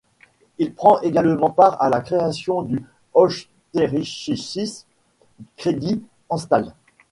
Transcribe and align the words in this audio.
Il 0.57 0.73
prend 0.73 0.99
également 1.01 1.51
part 1.51 1.79
à 1.79 1.87
la 1.87 2.01
création 2.01 2.63
du 2.63 2.83
Österreichische 3.15 4.85
Credit-Anstalt. 5.57 6.73